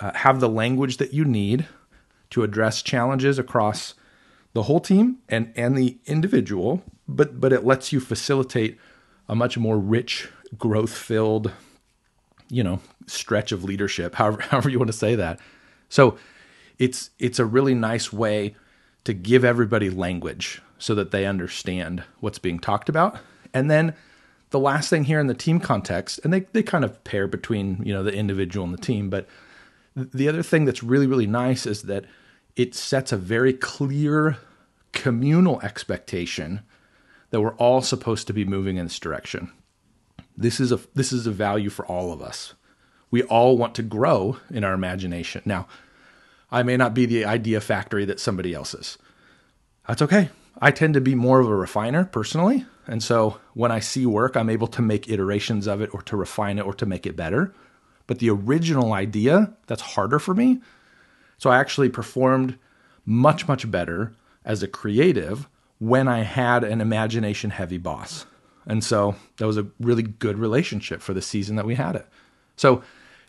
uh, 0.00 0.12
have 0.14 0.40
the 0.40 0.48
language 0.48 0.96
that 0.96 1.12
you 1.12 1.24
need 1.24 1.66
to 2.30 2.42
address 2.42 2.82
challenges 2.82 3.38
across 3.38 3.94
the 4.52 4.64
whole 4.64 4.80
team 4.80 5.18
and 5.28 5.52
and 5.56 5.76
the 5.76 5.98
individual, 6.06 6.82
but 7.06 7.40
but 7.40 7.52
it 7.52 7.64
lets 7.64 7.92
you 7.92 8.00
facilitate 8.00 8.78
a 9.28 9.34
much 9.34 9.56
more 9.56 9.78
rich, 9.78 10.28
growth 10.58 10.96
filled, 10.96 11.52
you 12.54 12.62
know, 12.62 12.80
stretch 13.06 13.52
of 13.52 13.64
leadership, 13.64 14.14
however 14.16 14.40
however 14.42 14.68
you 14.68 14.78
want 14.78 14.90
to 14.90 14.96
say 14.96 15.14
that. 15.16 15.40
So 15.88 16.18
it's 16.78 17.10
it's 17.18 17.38
a 17.38 17.44
really 17.44 17.74
nice 17.74 18.12
way 18.12 18.54
to 19.04 19.12
give 19.12 19.44
everybody 19.44 19.90
language 19.90 20.62
so 20.78 20.94
that 20.94 21.10
they 21.10 21.26
understand 21.26 22.02
what's 22.20 22.38
being 22.38 22.58
talked 22.58 22.88
about. 22.88 23.18
And 23.52 23.70
then 23.70 23.94
the 24.50 24.58
last 24.58 24.88
thing 24.88 25.04
here 25.04 25.20
in 25.20 25.26
the 25.26 25.34
team 25.34 25.60
context, 25.60 26.20
and 26.24 26.32
they, 26.32 26.40
they 26.52 26.62
kind 26.62 26.84
of 26.84 27.02
pair 27.04 27.26
between, 27.26 27.82
you 27.84 27.92
know, 27.92 28.02
the 28.02 28.12
individual 28.12 28.64
and 28.64 28.72
the 28.72 28.80
team, 28.80 29.10
but 29.10 29.26
the 29.94 30.28
other 30.28 30.42
thing 30.42 30.64
that's 30.64 30.82
really, 30.82 31.06
really 31.06 31.26
nice 31.26 31.66
is 31.66 31.82
that 31.82 32.04
it 32.56 32.74
sets 32.74 33.12
a 33.12 33.16
very 33.16 33.52
clear 33.52 34.38
communal 34.92 35.60
expectation 35.60 36.60
that 37.30 37.40
we're 37.40 37.54
all 37.54 37.82
supposed 37.82 38.26
to 38.26 38.32
be 38.32 38.44
moving 38.44 38.76
in 38.76 38.86
this 38.86 38.98
direction. 38.98 39.50
This 40.36 40.60
is 40.60 40.72
a 40.72 40.80
this 40.94 41.12
is 41.12 41.26
a 41.26 41.30
value 41.30 41.70
for 41.70 41.86
all 41.86 42.12
of 42.12 42.20
us. 42.20 42.54
We 43.10 43.22
all 43.22 43.56
want 43.56 43.74
to 43.76 43.82
grow 43.82 44.38
in 44.50 44.64
our 44.64 44.72
imagination. 44.72 45.42
Now, 45.44 45.68
I 46.50 46.62
may 46.62 46.76
not 46.76 46.94
be 46.94 47.06
the 47.06 47.24
idea 47.24 47.60
factory 47.60 48.04
that 48.04 48.20
somebody 48.20 48.54
else 48.54 48.74
is. 48.74 48.98
That's 49.86 50.02
okay. 50.02 50.30
I 50.60 50.70
tend 50.70 50.94
to 50.94 51.00
be 51.00 51.14
more 51.14 51.40
of 51.40 51.48
a 51.48 51.54
refiner 51.54 52.04
personally, 52.04 52.64
and 52.86 53.02
so 53.02 53.40
when 53.54 53.70
I 53.72 53.80
see 53.80 54.06
work, 54.06 54.36
I'm 54.36 54.50
able 54.50 54.68
to 54.68 54.82
make 54.82 55.08
iterations 55.08 55.66
of 55.66 55.80
it 55.80 55.92
or 55.92 56.02
to 56.02 56.16
refine 56.16 56.58
it 56.58 56.66
or 56.66 56.74
to 56.74 56.86
make 56.86 57.06
it 57.06 57.16
better. 57.16 57.54
But 58.06 58.18
the 58.18 58.30
original 58.30 58.92
idea, 58.92 59.54
that's 59.66 59.82
harder 59.82 60.18
for 60.18 60.34
me. 60.34 60.60
So 61.38 61.50
I 61.50 61.58
actually 61.58 61.88
performed 61.88 62.58
much, 63.04 63.48
much 63.48 63.70
better 63.70 64.14
as 64.44 64.62
a 64.62 64.68
creative 64.68 65.48
when 65.78 66.08
I 66.08 66.22
had 66.22 66.64
an 66.64 66.80
imagination 66.80 67.50
heavy 67.50 67.78
boss. 67.78 68.26
And 68.66 68.82
so 68.82 69.16
that 69.36 69.46
was 69.46 69.58
a 69.58 69.66
really 69.80 70.02
good 70.02 70.38
relationship 70.38 71.00
for 71.00 71.14
the 71.14 71.22
season 71.22 71.56
that 71.56 71.66
we 71.66 71.74
had 71.74 71.96
it. 71.96 72.06
So 72.56 72.82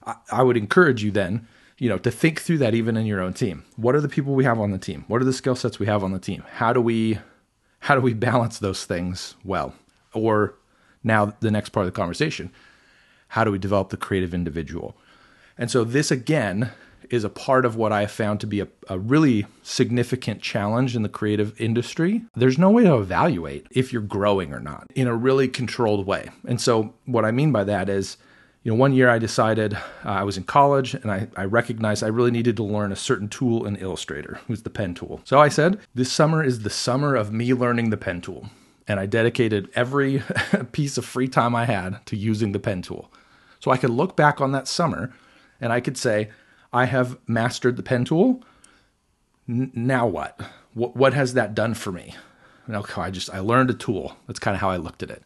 I, 0.05 0.15
I 0.31 0.43
would 0.43 0.57
encourage 0.57 1.03
you 1.03 1.11
then, 1.11 1.47
you 1.77 1.89
know, 1.89 1.97
to 1.97 2.11
think 2.11 2.41
through 2.41 2.59
that 2.59 2.73
even 2.73 2.95
in 2.95 3.05
your 3.05 3.21
own 3.21 3.33
team. 3.33 3.65
What 3.75 3.95
are 3.95 4.01
the 4.01 4.09
people 4.09 4.33
we 4.33 4.45
have 4.45 4.59
on 4.59 4.71
the 4.71 4.77
team? 4.77 5.03
What 5.07 5.21
are 5.21 5.25
the 5.25 5.33
skill 5.33 5.55
sets 5.55 5.79
we 5.79 5.87
have 5.87 6.03
on 6.03 6.11
the 6.11 6.19
team? 6.19 6.43
How 6.53 6.73
do 6.73 6.81
we 6.81 7.19
how 7.79 7.93
do 7.93 8.01
we 8.01 8.13
balance 8.13 8.57
those 8.57 8.85
things 8.85 9.35
well? 9.43 9.75
Or 10.13 10.55
now 11.03 11.35
the 11.39 11.51
next 11.51 11.69
part 11.69 11.85
of 11.85 11.93
the 11.93 11.97
conversation, 11.97 12.51
how 13.29 13.43
do 13.43 13.51
we 13.51 13.59
develop 13.59 13.89
the 13.89 13.97
creative 13.97 14.33
individual? 14.33 14.97
And 15.57 15.69
so 15.69 15.83
this 15.83 16.09
again 16.09 16.71
is 17.09 17.23
a 17.23 17.29
part 17.29 17.65
of 17.65 17.75
what 17.75 17.91
I 17.91 18.01
have 18.01 18.11
found 18.11 18.39
to 18.41 18.47
be 18.47 18.59
a, 18.59 18.67
a, 18.87 18.97
really 18.97 19.45
significant 19.63 20.41
challenge 20.41 20.95
in 20.95 21.01
the 21.01 21.09
creative 21.09 21.59
industry. 21.59 22.23
There's 22.35 22.57
no 22.57 22.69
way 22.69 22.83
to 22.83 22.97
evaluate 22.97 23.67
if 23.71 23.91
you're 23.91 24.01
growing 24.01 24.53
or 24.53 24.59
not 24.59 24.91
in 24.95 25.07
a 25.07 25.15
really 25.15 25.47
controlled 25.47 26.05
way. 26.05 26.29
And 26.47 26.59
so, 26.59 26.93
what 27.05 27.25
I 27.25 27.31
mean 27.31 27.51
by 27.51 27.63
that 27.65 27.89
is, 27.89 28.17
you 28.63 28.71
know, 28.71 28.77
one 28.77 28.93
year 28.93 29.09
I 29.09 29.19
decided 29.19 29.75
uh, 29.75 29.79
I 30.03 30.23
was 30.23 30.37
in 30.37 30.43
college 30.43 30.95
and 30.95 31.11
I, 31.11 31.27
I 31.35 31.45
recognized 31.45 32.03
I 32.03 32.07
really 32.07 32.31
needed 32.31 32.57
to 32.57 32.63
learn 32.63 32.91
a 32.91 32.95
certain 32.95 33.29
tool 33.29 33.65
in 33.65 33.75
Illustrator, 33.75 34.39
was 34.47 34.63
the 34.63 34.71
pen 34.71 34.95
tool. 34.95 35.21
So 35.23 35.39
I 35.39 35.49
said, 35.49 35.79
this 35.93 36.11
summer 36.11 36.43
is 36.43 36.63
the 36.63 36.69
summer 36.71 37.15
of 37.15 37.31
me 37.31 37.53
learning 37.53 37.91
the 37.91 37.97
pen 37.97 38.21
tool. 38.21 38.49
And 38.87 38.99
I 38.99 39.05
dedicated 39.05 39.69
every 39.75 40.23
piece 40.71 40.97
of 40.97 41.05
free 41.05 41.27
time 41.27 41.55
I 41.55 41.65
had 41.65 42.03
to 42.07 42.15
using 42.15 42.51
the 42.51 42.59
pen 42.59 42.81
tool. 42.81 43.11
So 43.59 43.71
I 43.71 43.77
could 43.77 43.89
look 43.89 44.15
back 44.15 44.41
on 44.41 44.51
that 44.51 44.67
summer 44.67 45.13
and 45.61 45.71
I 45.71 45.79
could 45.79 45.97
say, 45.97 46.29
I 46.75 46.85
have 46.85 47.17
mastered 47.25 47.77
the 47.77 47.83
pen 47.83 48.03
tool. 48.03 48.43
N- 49.47 49.71
now 49.73 50.05
what? 50.05 50.41
what? 50.73 50.93
What 50.93 51.13
has 51.13 51.33
that 51.33 51.55
done 51.55 51.73
for 51.73 51.93
me? 51.93 52.15
Okay, 52.69 53.01
I 53.01 53.11
just 53.11 53.33
I 53.33 53.39
learned 53.39 53.69
a 53.69 53.73
tool. 53.73 54.17
That's 54.27 54.39
kind 54.39 54.55
of 54.55 54.61
how 54.61 54.69
I 54.69 54.75
looked 54.75 55.01
at 55.01 55.09
it. 55.09 55.23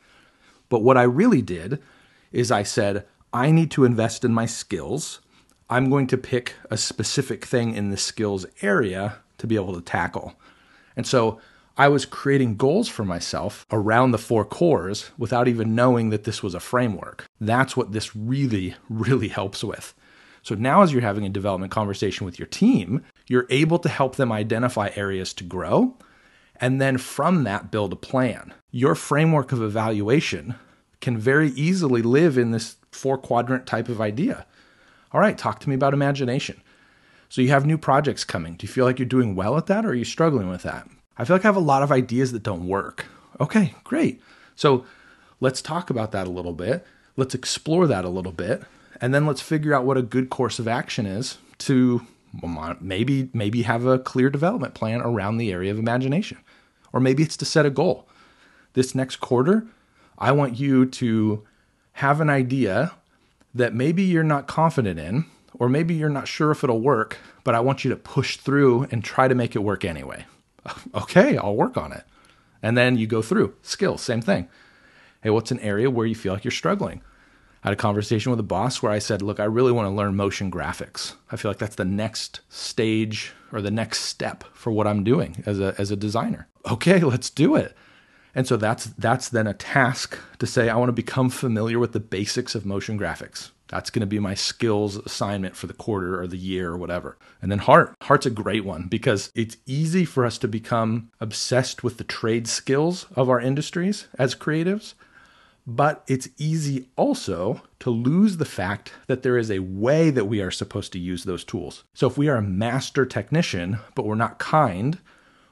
But 0.70 0.84
what 0.84 0.96
I 0.96 1.04
really 1.04 1.42
did 1.42 1.82
is 2.32 2.52
I 2.52 2.62
said, 2.62 3.08
I 3.34 3.50
need 3.50 3.72
to 3.72 3.84
invest 3.84 4.24
in 4.24 4.32
my 4.32 4.46
skills. 4.46 5.22
I'm 5.72 5.90
going 5.90 6.06
to 6.08 6.18
pick 6.18 6.54
a 6.70 6.78
specific 6.78 7.46
thing 7.46 7.74
in 7.74 7.90
the 7.90 7.98
skills 7.98 8.46
area 8.62 9.18
to 9.40 9.48
be 9.48 9.56
able 9.56 9.74
to 9.74 9.82
tackle. 9.82 10.36
And 10.96 11.08
so 11.08 11.40
I 11.78 11.88
was 11.88 12.06
creating 12.06 12.58
goals 12.58 12.90
for 12.90 13.06
myself 13.06 13.66
around 13.72 14.12
the 14.12 14.18
four 14.20 14.46
cores 14.46 15.10
without 15.18 15.48
even 15.48 15.74
knowing 15.74 16.12
that 16.12 16.26
this 16.26 16.44
was 16.44 16.54
a 16.54 16.60
framework. 16.60 17.26
That's 17.42 17.76
what 17.76 17.92
this 17.92 18.16
really, 18.16 18.76
really 18.88 19.30
helps 19.30 19.64
with. 19.64 19.96
So 20.42 20.56
now, 20.56 20.82
as 20.82 20.94
you're 20.94 21.02
having 21.02 21.26
a 21.26 21.30
development 21.30 21.72
conversation 21.72 22.26
with 22.26 22.40
your 22.40 22.48
team, 22.48 23.04
you're 23.28 23.48
able 23.50 23.80
to 23.80 23.90
help 23.90 24.16
them 24.16 24.32
identify 24.32 24.90
areas 24.96 25.34
to 25.36 25.44
grow 25.44 25.96
and 26.60 26.82
then 26.82 26.98
from 26.98 27.44
that 27.44 27.72
build 27.72 27.94
a 27.94 27.98
plan. 27.98 28.54
Your 28.72 28.96
framework 28.96 29.52
of 29.52 29.62
evaluation 29.62 30.56
can 31.02 31.18
very 31.18 31.50
easily 31.52 32.02
live 32.02 32.38
in 32.38 32.52
this 32.52 32.76
four 32.92 33.18
quadrant 33.18 33.66
type 33.66 33.90
of 33.90 34.02
idea. 34.02 34.46
All 35.12 35.22
right, 35.22 35.38
talk 35.38 35.60
to 35.62 35.70
me 35.70 35.76
about 35.76 35.94
imagination. 35.94 36.62
So 37.30 37.42
you 37.42 37.50
have 37.50 37.66
new 37.66 37.78
projects 37.78 38.24
coming. 38.24 38.56
Do 38.56 38.66
you 38.66 38.72
feel 38.72 38.86
like 38.86 39.00
you're 39.00 39.06
doing 39.06 39.36
well 39.36 39.58
at 39.58 39.68
that 39.68 39.86
or 39.86 39.90
are 39.90 39.96
you 39.96 40.04
struggling 40.04 40.50
with 40.50 40.64
that? 40.64 40.88
I 41.18 41.26
feel 41.26 41.36
like 41.36 41.46
I 41.46 41.48
have 41.48 41.56
a 41.56 41.62
lot 41.62 41.84
of 41.84 41.92
ideas 41.92 42.32
that 42.32 42.44
don't 42.44 42.68
work. 42.68 43.06
Okay, 43.40 43.74
great. 43.84 44.22
So 44.56 44.86
let's 45.40 45.62
talk 45.62 45.90
about 45.90 46.12
that 46.12 46.28
a 46.28 46.32
little 46.32 46.54
bit. 46.54 46.86
Let's 47.16 47.36
explore 47.36 47.88
that 47.88 48.06
a 48.06 48.10
little 48.10 48.32
bit. 48.32 48.64
And 49.02 49.14
then 49.14 49.26
let's 49.26 49.42
figure 49.42 49.74
out 49.74 49.86
what 49.86 49.98
a 49.98 50.02
good 50.02 50.30
course 50.30 50.60
of 50.60 50.68
action 50.68 51.06
is 51.06 51.38
to 51.60 52.06
maybe 52.80 53.30
maybe 53.34 53.64
have 53.64 53.86
a 53.86 54.00
clear 54.00 54.30
development 54.30 54.74
plan 54.74 55.02
around 55.02 55.38
the 55.38 55.52
area 55.52 55.72
of 55.72 55.80
imagination. 55.80 56.38
Or 56.92 57.00
maybe 57.00 57.24
it's 57.24 57.38
to 57.38 57.46
set 57.46 57.66
a 57.66 57.70
goal. 57.70 58.08
This 58.74 58.94
next 58.94 59.18
quarter, 59.18 59.66
I 60.18 60.32
want 60.32 60.60
you 60.60 60.86
to 60.86 61.46
have 61.94 62.22
an 62.22 62.30
idea 62.30 62.94
that 63.54 63.74
maybe 63.74 64.04
you're 64.04 64.24
not 64.24 64.48
confident 64.48 65.00
in, 65.00 65.26
or 65.54 65.70
maybe 65.70 65.94
you're 65.94 66.10
not 66.10 66.28
sure 66.28 66.52
if 66.52 66.64
it'll 66.64 66.82
work, 66.82 67.18
but 67.44 67.56
I 67.56 67.60
want 67.60 67.84
you 67.84 67.90
to 67.90 67.96
push 67.96 68.38
through 68.38 68.88
and 68.92 69.04
try 69.04 69.28
to 69.28 69.36
make 69.36 69.56
it 69.56 69.60
work 69.60 69.84
anyway. 69.84 70.26
okay, 70.96 71.38
I'll 71.38 71.56
work 71.56 71.78
on 71.78 71.92
it. 71.92 72.04
And 72.62 72.78
then 72.78 72.98
you 72.98 73.08
go 73.08 73.22
through 73.22 73.56
skills, 73.62 74.02
same 74.02 74.22
thing. 74.22 74.48
Hey, 75.22 75.30
what's 75.30 75.52
an 75.52 75.60
area 75.60 75.90
where 75.90 76.06
you 76.06 76.16
feel 76.16 76.34
like 76.34 76.44
you're 76.44 76.52
struggling? 76.52 77.02
I 77.64 77.70
had 77.70 77.74
a 77.74 77.82
conversation 77.82 78.32
with 78.32 78.40
a 78.40 78.44
boss 78.44 78.82
where 78.82 78.92
I 78.92 79.00
said, 79.00 79.22
Look, 79.22 79.40
I 79.40 79.46
really 79.46 79.72
want 79.72 79.86
to 79.88 79.94
learn 79.94 80.16
motion 80.16 80.50
graphics. 80.50 81.16
I 81.32 81.36
feel 81.36 81.52
like 81.52 81.58
that's 81.58 81.76
the 81.76 81.86
next 81.86 82.42
stage 82.50 83.34
or 83.52 83.62
the 83.62 83.72
next 83.72 84.02
step 84.02 84.44
for 84.54 84.72
what 84.72 84.88
I'm 84.88 85.04
doing 85.04 85.44
as 85.46 85.60
a, 85.60 85.76
as 85.78 85.92
a 85.92 85.96
designer. 85.96 86.48
Okay, 86.70 87.00
let's 87.00 87.30
do 87.30 87.56
it. 87.56 87.76
And 88.36 88.48
so 88.48 88.58
that's 88.58 88.86
that's 88.86 89.30
then 89.30 89.48
a 89.48 89.54
task 89.54 90.18
to 90.38 90.46
say 90.46 90.70
I 90.70 90.78
want 90.78 90.90
to 90.90 90.94
become 90.94 91.30
familiar 91.30 91.80
with 91.80 91.94
the 91.94 92.00
basics 92.00 92.56
of 92.56 92.66
motion 92.66 92.98
graphics. 92.98 93.50
That's 93.68 93.92
going 93.92 94.02
to 94.02 94.08
be 94.08 94.20
my 94.20 94.34
skills 94.34 94.98
assignment 94.98 95.56
for 95.56 95.68
the 95.68 95.74
quarter 95.74 96.20
or 96.20 96.26
the 96.26 96.38
year 96.38 96.72
or 96.72 96.78
whatever. 96.78 97.18
And 97.42 97.52
then 97.52 97.60
heart. 97.60 97.94
Heart's 98.02 98.26
a 98.26 98.32
great 98.32 98.66
one 98.66 98.88
because 98.88 99.32
it's 99.36 99.58
easy 99.66 100.06
for 100.06 100.26
us 100.26 100.38
to 100.40 100.48
become 100.48 101.12
obsessed 101.20 101.84
with 101.84 101.98
the 101.98 102.04
trade 102.04 102.48
skills 102.48 103.06
of 103.16 103.30
our 103.30 103.40
industries 103.40 104.08
as 104.18 104.34
creatives. 104.34 104.96
But 105.68 106.04
it's 106.08 106.30
easy 106.38 106.90
also 106.96 107.62
to 107.80 107.90
lose 107.90 108.38
the 108.38 108.46
fact 108.46 108.94
that 109.08 109.24
there 109.24 109.38
is 109.38 109.52
a 109.52 109.60
way 109.60 110.10
that 110.10 110.26
we 110.26 110.42
are 110.42 110.52
supposed 110.52 110.92
to 110.94 111.00
use 111.00 111.24
those 111.24 111.44
tools. 111.44 111.84
So 111.94 112.08
if 112.08 112.18
we 112.18 112.28
are 112.28 112.38
a 112.38 112.42
master 112.42 113.06
technician, 113.06 113.80
but 113.96 114.06
we're 114.06 114.16
not 114.16 114.40
kind, 114.40 114.98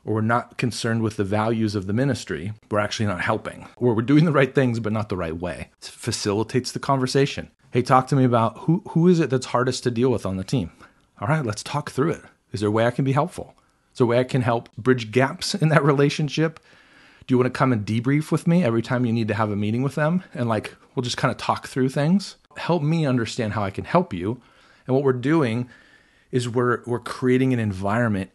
or 0.04 0.16
we're 0.16 0.22
not 0.22 0.58
concerned 0.58 1.04
with 1.04 1.18
the 1.18 1.24
values 1.24 1.76
of 1.76 1.86
the 1.86 1.94
ministry, 1.94 2.54
we're 2.72 2.80
actually 2.80 3.06
not 3.06 3.22
helping. 3.22 3.68
Or 3.76 3.94
we're 3.94 4.02
doing 4.02 4.26
the 4.26 4.32
right 4.32 4.56
things, 4.56 4.80
but 4.80 4.94
not 4.94 5.10
the 5.10 5.18
right 5.18 5.38
way. 5.38 5.70
It 5.82 5.86
facilitates 5.86 6.72
the 6.72 6.80
conversation. 6.80 7.52
Hey, 7.72 7.82
talk 7.82 8.08
to 8.08 8.16
me 8.16 8.24
about 8.24 8.60
who, 8.60 8.82
who 8.90 9.08
is 9.08 9.20
it 9.20 9.30
that's 9.30 9.48
hardest 9.48 9.84
to 9.84 9.92
deal 9.92 10.10
with 10.10 10.26
on 10.26 10.38
the 10.38 10.44
team? 10.44 10.72
All 11.20 11.28
right, 11.28 11.46
let's 11.46 11.62
talk 11.62 11.92
through 11.92 12.12
it. 12.12 12.22
Is 12.54 12.62
there 12.62 12.70
a 12.70 12.72
way 12.72 12.88
I 12.88 12.92
can 12.92 13.04
be 13.04 13.12
helpful? 13.12 13.54
Is 13.92 13.98
there 13.98 14.06
a 14.06 14.08
way 14.08 14.20
I 14.20 14.24
can 14.24 14.42
help 14.42 14.74
bridge 14.78 15.12
gaps 15.12 15.54
in 15.54 15.70
that 15.70 15.84
relationship? 15.84 16.60
Do 17.28 17.34
you 17.34 17.38
want 17.38 17.54
to 17.54 17.58
come 17.58 17.74
and 17.74 17.86
debrief 17.86 18.32
with 18.32 18.48
me 18.48 18.64
every 18.64 18.82
time 18.82 19.06
you 19.06 19.12
need 19.12 19.28
to 19.28 19.34
have 19.34 19.52
a 19.52 19.56
meeting 19.56 19.84
with 19.84 19.96
them? 19.96 20.24
And 20.34 20.48
like, 20.48 20.74
we'll 20.96 21.04
just 21.04 21.18
kind 21.18 21.30
of 21.30 21.38
talk 21.38 21.68
through 21.68 21.90
things. 21.90 22.38
Help 22.56 22.82
me 22.82 23.06
understand 23.06 23.52
how 23.54 23.64
I 23.64 23.70
can 23.70 23.84
help 23.84 24.14
you. 24.14 24.42
And 24.86 24.96
what 24.96 25.04
we're 25.04 25.12
doing 25.12 25.70
is 26.32 26.48
we're, 26.48 26.82
we're 26.86 27.00
creating 27.00 27.52
an 27.52 27.60
environment 27.60 28.32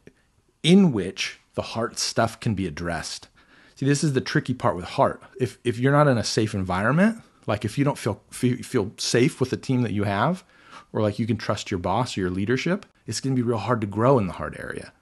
in 0.63 0.93
which 0.93 1.41
the 1.55 1.63
heart 1.63 1.99
stuff 1.99 2.39
can 2.39 2.55
be 2.55 2.67
addressed. 2.67 3.29
See, 3.77 3.87
this 3.87 4.05
is 4.05 4.13
the 4.13 4.21
tricky 4.21 4.53
part 4.53 4.77
with 4.77 4.85
heart. 4.85 5.23
If, 5.41 5.59
if 5.65 5.79
you're 5.79 5.93
not 5.93 6.07
in 6.07 6.19
a 6.19 6.25
safe 6.25 6.53
environment, 6.53 7.23
like 7.47 7.65
if 7.65 7.79
you 7.79 7.85
don't 7.85 7.99
feel 7.99 8.21
feel 8.31 8.93
safe 8.99 9.41
with 9.41 9.51
the 9.51 9.57
team 9.57 9.83
that 9.83 9.93
you 9.93 10.05
have, 10.05 10.45
or 10.93 11.01
like 11.01 11.19
you 11.19 11.27
can 11.27 11.37
trust 11.39 11.71
your 11.71 11.79
boss 11.79 12.17
or 12.17 12.21
your 12.21 12.31
leadership, 12.31 12.87
it's 13.07 13.21
going 13.21 13.35
to 13.35 13.43
be 13.43 13.47
real 13.47 13.59
hard 13.59 13.81
to 13.81 13.87
grow 13.87 14.19
in 14.19 14.27
the 14.27 14.35
heart 14.35 14.55
area 14.59 14.93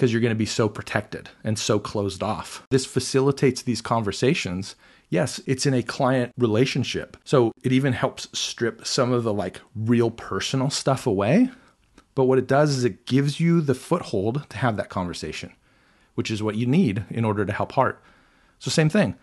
because 0.00 0.14
you're 0.14 0.22
going 0.22 0.30
to 0.30 0.34
be 0.34 0.46
so 0.46 0.66
protected 0.66 1.28
and 1.44 1.58
so 1.58 1.78
closed 1.78 2.22
off. 2.22 2.66
This 2.70 2.86
facilitates 2.86 3.60
these 3.60 3.82
conversations. 3.82 4.74
Yes, 5.10 5.42
it's 5.44 5.66
in 5.66 5.74
a 5.74 5.82
client 5.82 6.32
relationship. 6.38 7.18
So 7.22 7.52
it 7.62 7.70
even 7.70 7.92
helps 7.92 8.26
strip 8.32 8.86
some 8.86 9.12
of 9.12 9.24
the 9.24 9.34
like 9.34 9.60
real 9.76 10.10
personal 10.10 10.70
stuff 10.70 11.06
away. 11.06 11.50
But 12.14 12.24
what 12.24 12.38
it 12.38 12.46
does 12.46 12.70
is 12.70 12.82
it 12.82 13.04
gives 13.04 13.40
you 13.40 13.60
the 13.60 13.74
foothold 13.74 14.48
to 14.48 14.56
have 14.56 14.78
that 14.78 14.88
conversation, 14.88 15.52
which 16.14 16.30
is 16.30 16.42
what 16.42 16.56
you 16.56 16.64
need 16.64 17.04
in 17.10 17.26
order 17.26 17.44
to 17.44 17.52
help 17.52 17.72
heart. 17.72 18.02
So 18.58 18.70
same 18.70 18.88
thing 18.88 19.16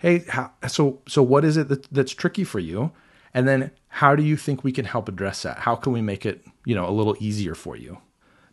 hey, 0.00 0.24
how, 0.28 0.50
so 0.66 1.02
so 1.06 1.22
what 1.22 1.44
is 1.44 1.56
it 1.56 1.68
that, 1.68 1.84
that's 1.92 2.12
tricky 2.12 2.42
for 2.42 2.58
you? 2.58 2.90
And 3.32 3.46
then 3.46 3.70
how 3.88 4.16
do 4.16 4.24
you 4.24 4.36
think 4.36 4.64
we 4.64 4.72
can 4.72 4.86
help 4.86 5.08
address 5.08 5.44
that? 5.44 5.58
How 5.58 5.76
can 5.76 5.92
we 5.92 6.02
make 6.02 6.26
it, 6.26 6.44
you 6.64 6.74
know, 6.74 6.88
a 6.88 6.90
little 6.90 7.16
easier 7.20 7.54
for 7.54 7.76
you? 7.76 7.98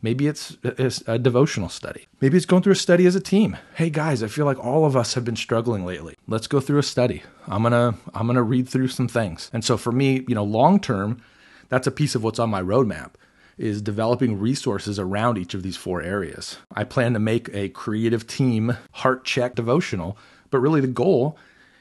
Maybe 0.03 0.27
it's, 0.27 0.57
it's 0.63 1.03
a 1.07 1.17
devotional 1.17 1.69
study. 1.69 2.07
Maybe 2.22 2.38
it's 2.38 2.45
going 2.45 2.62
through 2.62 2.74
a 2.74 2.75
study 2.75 3.07
as 3.07 3.15
a 3.15 3.19
team. 3.19 3.57
Hey 3.74 3.89
guys, 3.89 4.22
I 4.22 4.27
feel 4.27 4.45
like 4.45 4.63
all 4.63 4.86
of 4.86 4.95
us 4.95 5.15
have 5.15 5.25
been 5.25 5.36
struggling 5.36 5.83
lately. 5.83 6.15
Let's 6.27 6.45
go 6.45 6.60
through 6.60 6.77
a 6.77 6.83
study. 6.83 7.24
I'm 7.48 7.63
going 7.63 7.72
to 7.72 7.98
I'm 8.13 8.27
going 8.27 8.36
to 8.36 8.43
read 8.43 8.69
through 8.69 8.89
some 8.89 9.07
things. 9.07 9.50
And 9.51 9.65
so 9.65 9.77
for 9.77 9.91
me, 9.91 10.24
you 10.27 10.36
know, 10.36 10.43
long 10.43 10.79
term, 10.79 11.24
that's 11.69 11.88
a 11.88 11.91
piece 11.91 12.13
of 12.13 12.24
what's 12.24 12.38
on 12.38 12.51
my 12.51 12.62
roadmap 12.62 13.13
is 13.57 13.81
developing 13.81 14.39
resources 14.39 15.00
around 15.00 15.38
each 15.39 15.53
of 15.53 15.63
these 15.63 15.77
four 15.77 16.01
areas. 16.01 16.57
I 16.75 16.83
plan 16.83 17.13
to 17.13 17.19
make 17.19 17.50
a 17.53 17.69
creative 17.69 18.27
team 18.27 18.77
heart 18.91 19.25
check 19.25 19.55
devotional 19.55 20.17
but 20.53 20.60
really, 20.60 20.81
the 20.81 20.88
goal 20.88 21.36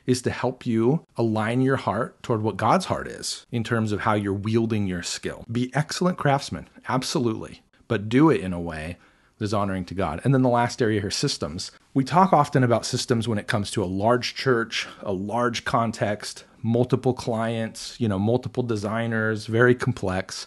is 0.07 0.23
to 0.23 0.31
help 0.31 0.65
you 0.65 1.05
align 1.19 1.61
your 1.61 1.77
heart 1.77 2.23
toward 2.23 2.41
what 2.41 2.57
God's 2.57 2.87
heart 2.87 3.07
is 3.07 3.45
in 3.53 3.63
terms 3.63 3.93
of 3.93 4.01
how 4.01 4.15
you're 4.15 4.33
wielding 4.33 4.87
your 4.87 5.03
skill. 5.03 5.45
Be 5.53 5.71
excellent 5.75 6.17
craftsmen, 6.17 6.71
absolutely, 6.89 7.61
but 7.93 8.09
do 8.09 8.31
it 8.31 8.41
in 8.41 8.55
a 8.55 8.59
way 8.59 8.97
that 9.37 9.45
is 9.45 9.53
honoring 9.53 9.85
to 9.85 9.93
God. 9.93 10.23
And 10.25 10.33
then 10.33 10.41
the 10.41 10.49
last 10.49 10.81
area 10.81 11.03
here 11.03 11.11
systems. 11.11 11.71
We 11.93 12.05
talk 12.05 12.33
often 12.33 12.65
about 12.65 12.87
systems 12.87 13.29
when 13.29 13.37
it 13.37 13.47
comes 13.47 13.71
to 13.73 13.85
a 13.85 13.85
large 13.85 14.35
church, 14.35 14.89
a 15.03 15.13
large 15.13 15.67
context, 15.67 16.45
multiple 16.63 17.13
clients, 17.13 18.01
you 18.01 18.09
know, 18.09 18.19
multiple 18.19 18.63
designers, 18.63 19.45
very 19.45 19.75
complex. 19.75 20.47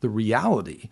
The 0.00 0.08
reality 0.08 0.88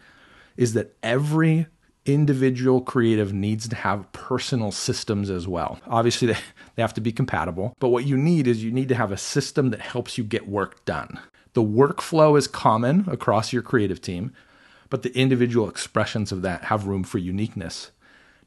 is 0.57 0.75
that 0.75 0.95
every 1.03 1.67
individual 2.07 2.81
creative 2.81 3.33
needs 3.33 3.67
to 3.67 3.75
have 3.75 4.13
personal 4.13 4.71
systems 4.71 5.31
as 5.31 5.49
well. 5.49 5.81
Obviously, 5.89 6.29
they, 6.29 6.39
they 6.77 6.83
have 6.83 6.95
to 6.95 7.01
be 7.01 7.11
compatible, 7.11 7.75
but 7.81 7.89
what 7.89 8.07
you 8.07 8.17
need 8.17 8.47
is 8.47 8.63
you 8.63 8.71
need 8.71 8.89
to 8.91 8.95
have 8.95 9.11
a 9.11 9.17
system 9.17 9.71
that 9.71 9.81
helps 9.81 10.17
you 10.17 10.23
get 10.23 10.49
work 10.49 10.85
done. 10.85 11.19
The 11.55 11.63
workflow 11.65 12.39
is 12.39 12.47
common 12.47 13.05
across 13.09 13.53
your 13.53 13.63
creative 13.63 14.01
team, 14.01 14.33
but 14.91 15.03
the 15.03 15.17
individual 15.17 15.69
expressions 15.69 16.33
of 16.33 16.43
that 16.43 16.65
have 16.65 16.87
room 16.87 17.05
for 17.05 17.19
uniqueness. 17.19 17.91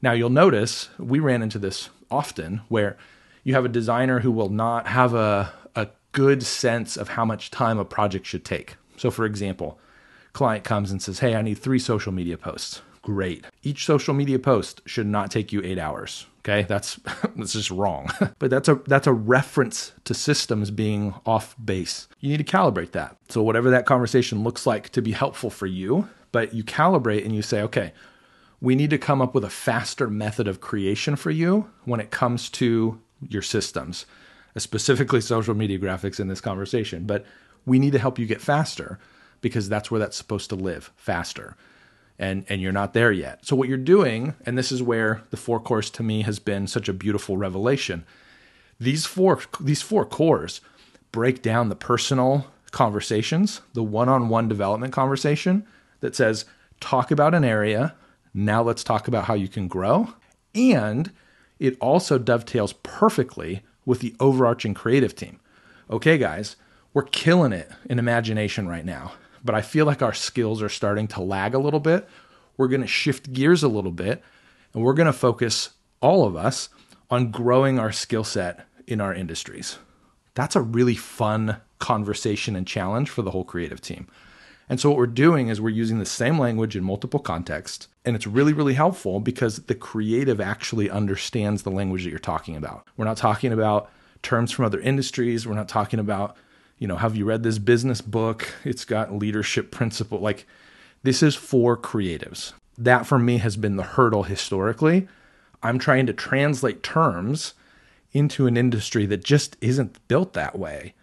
Now, 0.00 0.12
you'll 0.12 0.30
notice 0.30 0.88
we 0.98 1.20
ran 1.20 1.42
into 1.42 1.58
this 1.58 1.88
often 2.10 2.62
where 2.68 2.96
you 3.44 3.54
have 3.54 3.64
a 3.64 3.68
designer 3.68 4.20
who 4.20 4.32
will 4.32 4.48
not 4.48 4.86
have 4.88 5.14
a, 5.14 5.52
a 5.74 5.88
good 6.12 6.42
sense 6.42 6.96
of 6.96 7.10
how 7.10 7.24
much 7.24 7.50
time 7.50 7.78
a 7.78 7.84
project 7.84 8.26
should 8.26 8.44
take. 8.44 8.76
So, 8.96 9.10
for 9.10 9.24
example, 9.24 9.78
client 10.32 10.64
comes 10.64 10.90
and 10.90 11.00
says, 11.00 11.20
Hey, 11.20 11.34
I 11.34 11.42
need 11.42 11.58
three 11.58 11.78
social 11.78 12.12
media 12.12 12.36
posts 12.36 12.82
great. 13.02 13.44
Each 13.62 13.84
social 13.84 14.14
media 14.14 14.38
post 14.38 14.80
should 14.86 15.06
not 15.06 15.30
take 15.30 15.52
you 15.52 15.60
eight 15.62 15.78
hours. 15.78 16.26
Okay, 16.40 16.62
that's 16.62 16.98
that's 17.36 17.52
just 17.52 17.70
wrong. 17.70 18.08
but 18.38 18.50
that's 18.50 18.68
a 18.68 18.76
that's 18.86 19.06
a 19.06 19.12
reference 19.12 19.92
to 20.04 20.14
systems 20.14 20.70
being 20.70 21.14
off 21.26 21.54
base. 21.62 22.08
You 22.20 22.30
need 22.30 22.44
to 22.44 22.56
calibrate 22.56 22.92
that. 22.92 23.16
So 23.28 23.42
whatever 23.42 23.70
that 23.70 23.86
conversation 23.86 24.42
looks 24.42 24.66
like 24.66 24.88
to 24.90 25.02
be 25.02 25.12
helpful 25.12 25.50
for 25.50 25.66
you, 25.66 26.08
but 26.32 26.54
you 26.54 26.64
calibrate 26.64 27.24
and 27.24 27.34
you 27.34 27.42
say, 27.42 27.62
okay, 27.62 27.92
we 28.60 28.74
need 28.74 28.90
to 28.90 28.98
come 28.98 29.20
up 29.20 29.34
with 29.34 29.44
a 29.44 29.50
faster 29.50 30.08
method 30.08 30.48
of 30.48 30.60
creation 30.60 31.16
for 31.16 31.30
you 31.30 31.70
when 31.84 32.00
it 32.00 32.10
comes 32.10 32.48
to 32.50 33.00
your 33.28 33.42
systems, 33.42 34.06
uh, 34.56 34.60
specifically 34.60 35.20
social 35.34 35.54
media 35.54 35.78
graphics 35.78 36.18
in 36.18 36.28
this 36.28 36.40
conversation. 36.40 37.04
But 37.04 37.24
we 37.66 37.78
need 37.78 37.92
to 37.92 37.98
help 37.98 38.18
you 38.18 38.26
get 38.26 38.40
faster 38.40 38.98
because 39.40 39.68
that's 39.68 39.90
where 39.90 40.00
that's 40.00 40.16
supposed 40.16 40.48
to 40.50 40.56
live 40.56 40.92
faster. 40.96 41.56
and 42.18 42.44
and 42.48 42.60
you're 42.60 42.72
not 42.72 42.94
there 42.94 43.12
yet. 43.12 43.44
So 43.44 43.56
what 43.56 43.68
you're 43.68 43.78
doing, 43.78 44.34
and 44.46 44.56
this 44.56 44.70
is 44.72 44.82
where 44.82 45.22
the 45.30 45.36
four 45.36 45.60
cores 45.60 45.90
to 45.90 46.02
me 46.02 46.22
has 46.22 46.38
been 46.38 46.66
such 46.66 46.88
a 46.88 46.92
beautiful 46.92 47.36
revelation. 47.36 48.04
These 48.78 49.06
four 49.06 49.40
these 49.60 49.82
four 49.82 50.04
cores 50.04 50.60
break 51.10 51.42
down 51.42 51.68
the 51.68 51.76
personal 51.76 52.46
conversations, 52.70 53.60
the 53.74 53.82
one-on-one 53.82 54.48
development 54.48 54.92
conversation 54.92 55.66
that 56.02 56.14
says 56.14 56.44
talk 56.78 57.10
about 57.10 57.34
an 57.34 57.44
area, 57.44 57.96
now 58.34 58.62
let's 58.62 58.84
talk 58.84 59.08
about 59.08 59.24
how 59.24 59.34
you 59.34 59.48
can 59.48 59.66
grow, 59.66 60.12
and 60.54 61.10
it 61.58 61.78
also 61.80 62.18
dovetails 62.18 62.74
perfectly 62.74 63.62
with 63.86 64.00
the 64.00 64.14
overarching 64.20 64.74
creative 64.74 65.16
team. 65.16 65.40
Okay, 65.90 66.18
guys, 66.18 66.56
we're 66.92 67.02
killing 67.02 67.52
it 67.52 67.70
in 67.88 67.98
imagination 67.98 68.68
right 68.68 68.84
now 68.84 69.12
but 69.44 69.54
I 69.54 69.62
feel 69.62 69.86
like 69.86 70.02
our 70.02 70.14
skills 70.14 70.62
are 70.62 70.68
starting 70.68 71.08
to 71.08 71.20
lag 71.20 71.54
a 71.54 71.58
little 71.58 71.80
bit. 71.80 72.08
We're 72.56 72.68
going 72.68 72.82
to 72.82 72.86
shift 72.86 73.32
gears 73.32 73.62
a 73.62 73.68
little 73.68 73.90
bit 73.90 74.22
and 74.72 74.82
we're 74.82 74.94
going 74.94 75.06
to 75.06 75.12
focus, 75.12 75.70
all 76.00 76.24
of 76.24 76.36
us, 76.36 76.68
on 77.10 77.30
growing 77.30 77.78
our 77.78 77.92
skill 77.92 78.24
set 78.24 78.66
in 78.86 79.00
our 79.00 79.14
industries. 79.14 79.78
That's 80.34 80.56
a 80.56 80.62
really 80.62 80.94
fun 80.94 81.56
conversation 81.78 82.56
and 82.56 82.66
challenge 82.66 83.10
for 83.10 83.22
the 83.22 83.32
whole 83.32 83.44
creative 83.44 83.80
team. 83.80 84.08
And 84.68 84.80
so, 84.80 84.88
what 84.88 84.98
we're 84.98 85.06
doing 85.06 85.48
is 85.48 85.60
we're 85.60 85.70
using 85.70 85.98
the 85.98 86.06
same 86.06 86.38
language 86.38 86.76
in 86.76 86.84
multiple 86.84 87.20
contexts. 87.20 87.88
And 88.04 88.16
it's 88.16 88.26
really, 88.26 88.52
really 88.52 88.74
helpful 88.74 89.20
because 89.20 89.58
the 89.58 89.74
creative 89.74 90.40
actually 90.40 90.90
understands 90.90 91.62
the 91.62 91.70
language 91.70 92.04
that 92.04 92.10
you're 92.10 92.18
talking 92.18 92.56
about. 92.56 92.86
We're 92.96 93.04
not 93.04 93.16
talking 93.16 93.52
about 93.52 93.90
terms 94.22 94.50
from 94.50 94.64
other 94.64 94.80
industries. 94.80 95.46
We're 95.46 95.54
not 95.54 95.68
talking 95.68 95.98
about 95.98 96.36
you 96.82 96.88
know, 96.88 96.96
have 96.96 97.14
you 97.14 97.24
read 97.24 97.44
this 97.44 97.58
business 97.58 98.00
book? 98.00 98.52
It's 98.64 98.84
got 98.84 99.14
leadership 99.14 99.70
principle. 99.70 100.18
Like, 100.18 100.48
this 101.04 101.22
is 101.22 101.36
for 101.36 101.76
creatives. 101.76 102.54
That 102.76 103.06
for 103.06 103.20
me 103.20 103.38
has 103.38 103.56
been 103.56 103.76
the 103.76 103.84
hurdle 103.84 104.24
historically. 104.24 105.06
I'm 105.62 105.78
trying 105.78 106.06
to 106.06 106.12
translate 106.12 106.82
terms 106.82 107.54
into 108.12 108.48
an 108.48 108.56
industry 108.56 109.06
that 109.06 109.22
just 109.22 109.56
isn't 109.60 110.08
built 110.08 110.32
that 110.32 110.58
way. 110.58 110.94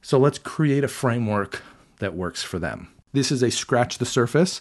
So 0.00 0.16
let's 0.16 0.38
create 0.38 0.84
a 0.84 0.88
framework 0.88 1.60
that 1.98 2.14
works 2.14 2.44
for 2.44 2.60
them. 2.60 2.92
This 3.16 3.32
is 3.32 3.42
a 3.42 3.50
scratch 3.50 3.96
the 3.96 4.04
surface. 4.04 4.60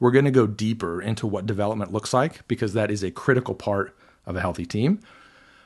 We're 0.00 0.10
going 0.10 0.24
to 0.24 0.32
go 0.32 0.48
deeper 0.48 1.00
into 1.00 1.24
what 1.24 1.46
development 1.46 1.92
looks 1.92 2.12
like 2.12 2.44
because 2.48 2.72
that 2.72 2.90
is 2.90 3.04
a 3.04 3.12
critical 3.12 3.54
part 3.54 3.96
of 4.26 4.34
a 4.34 4.40
healthy 4.40 4.66
team. 4.66 4.98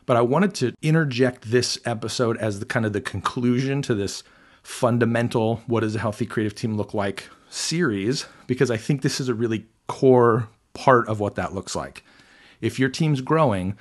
But 0.05 0.19
I 0.19 0.21
wanted 0.21 0.52
to 0.57 0.75
interject 0.83 1.50
this 1.50 1.78
episode 1.87 2.37
as 2.37 2.61
the 2.61 2.66
kind 2.66 2.85
of 2.85 2.93
the 2.93 3.00
conclusion 3.00 3.81
to 3.81 3.95
this 3.95 4.23
fundamental 4.62 5.62
what 5.66 5.81
does 5.81 5.97
a 5.97 5.99
healthy 5.99 6.26
creative 6.26 6.55
team 6.55 6.76
look 6.76 6.93
like 6.93 7.31
series 7.49 8.26
because 8.47 8.71
I 8.71 8.76
think 8.76 9.00
this 9.00 9.19
is 9.19 9.31
a 9.31 9.35
really 9.35 9.64
core 9.87 10.50
part 10.75 11.09
of 11.09 11.21
what 11.21 11.37
that 11.37 11.55
looks 11.55 11.75
like. 11.75 12.05
If 12.61 12.78
your 12.78 12.90
team's 12.90 13.23
growing, 13.23 13.78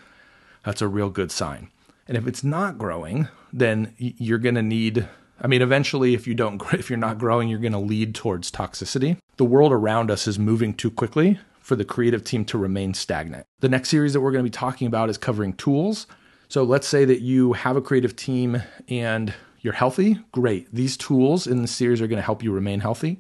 that's 0.64 0.82
a 0.82 0.88
real 0.88 1.10
good 1.10 1.30
sign. 1.30 1.72
And 2.08 2.16
if 2.16 2.26
it's 2.26 2.42
not 2.42 2.78
growing, 2.78 3.28
then 3.52 3.94
you're 3.98 4.38
going 4.38 4.56
to 4.56 4.62
need 4.62 5.10
I 5.42 5.48
mean 5.48 5.62
eventually 5.62 6.14
if 6.14 6.28
you 6.28 6.34
don't 6.34 6.62
if 6.74 6.90
you're 6.90 6.98
not 6.98 7.18
growing, 7.18 7.50
you're 7.50 7.60
going 7.60 7.74
to 7.74 7.80
lead 7.80 8.16
towards 8.16 8.52
toxicity. 8.52 9.18
The 9.38 9.46
world 9.46 9.72
around 9.72 10.12
us 10.12 10.28
is 10.28 10.40
moving 10.40 10.74
too 10.74 10.92
quickly 10.92 11.40
for 11.60 11.76
the 11.76 11.86
creative 11.86 12.24
team 12.24 12.46
to 12.46 12.58
remain 12.58 12.94
stagnant. 12.94 13.46
The 13.60 13.70
next 13.70 13.90
series 13.90 14.14
that 14.14 14.22
we're 14.22 14.32
going 14.32 14.46
to 14.46 14.50
be 14.50 14.54
talking 14.54 14.88
about 14.88 15.10
is 15.10 15.18
covering 15.18 15.54
tools. 15.54 16.06
So 16.48 16.64
let's 16.64 16.88
say 16.88 17.06
that 17.06 17.22
you 17.22 17.54
have 17.54 17.76
a 17.76 17.82
creative 17.82 18.16
team 18.16 18.62
and 18.88 19.34
you're 19.62 19.74
healthy, 19.74 20.20
great. 20.32 20.68
These 20.72 20.96
tools 20.96 21.48
in 21.48 21.64
the 21.64 21.68
series 21.68 22.02
are 22.02 22.08
going 22.08 22.20
to 22.20 22.26
help 22.26 22.44
you 22.44 22.52
remain 22.52 22.82
healthy 22.82 23.20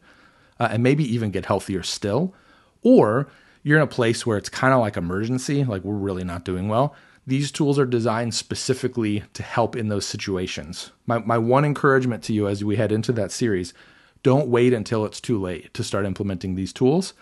uh, 0.59 0.67
and 0.69 0.83
maybe 0.83 1.03
even 1.11 1.31
get 1.31 1.47
healthier 1.47 1.81
still. 1.81 2.35
Or 2.83 3.27
you're 3.63 3.77
in 3.77 3.83
a 3.83 3.87
place 3.87 4.27
where 4.27 4.37
it's 4.37 4.47
kind 4.47 4.75
of 4.75 4.79
like 4.79 4.95
emergency, 4.95 5.63
like 5.63 5.83
we're 5.83 5.95
really 5.95 6.23
not 6.23 6.45
doing 6.45 6.67
well. 6.67 6.95
These 7.27 7.51
tools 7.51 7.79
are 7.79 7.85
designed 7.85 8.35
specifically 8.35 9.23
to 9.33 9.41
help 9.41 9.75
in 9.75 9.87
those 9.87 10.05
situations. 10.05 10.91
My, 11.07 11.17
my 11.17 11.37
one 11.37 11.65
encouragement 11.65 12.23
to 12.25 12.33
you 12.33 12.47
as 12.47 12.63
we 12.63 12.75
head 12.75 12.91
into 12.91 13.11
that 13.13 13.31
series 13.31 13.73
don't 14.21 14.47
wait 14.47 14.73
until 14.73 15.05
it's 15.05 15.21
too 15.21 15.39
late 15.39 15.73
to 15.73 15.83
start 15.83 16.05
implementing 16.05 16.55
these 16.55 16.73
tools. 16.73 17.13